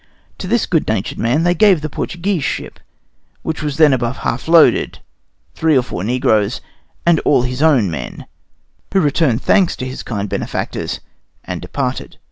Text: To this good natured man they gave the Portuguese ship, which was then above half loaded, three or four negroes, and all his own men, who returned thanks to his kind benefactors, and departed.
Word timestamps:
To 0.39 0.47
this 0.47 0.65
good 0.65 0.87
natured 0.87 1.19
man 1.19 1.43
they 1.43 1.53
gave 1.53 1.81
the 1.81 1.87
Portuguese 1.87 2.43
ship, 2.43 2.79
which 3.43 3.61
was 3.61 3.77
then 3.77 3.93
above 3.93 4.17
half 4.25 4.47
loaded, 4.47 4.97
three 5.53 5.77
or 5.77 5.83
four 5.83 6.03
negroes, 6.03 6.59
and 7.05 7.19
all 7.19 7.43
his 7.43 7.61
own 7.61 7.91
men, 7.91 8.25
who 8.91 8.99
returned 8.99 9.43
thanks 9.43 9.75
to 9.75 9.85
his 9.87 10.01
kind 10.01 10.27
benefactors, 10.27 11.01
and 11.43 11.61
departed. 11.61 12.17